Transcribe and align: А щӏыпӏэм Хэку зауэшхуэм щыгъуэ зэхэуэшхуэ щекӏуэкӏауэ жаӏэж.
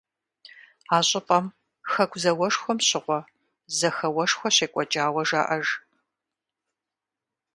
А 0.95 0.97
щӏыпӏэм 1.07 1.45
Хэку 1.91 2.19
зауэшхуэм 2.23 2.79
щыгъуэ 2.87 3.19
зэхэуэшхуэ 3.77 4.49
щекӏуэкӏауэ 4.55 5.23
жаӏэж. 5.29 5.67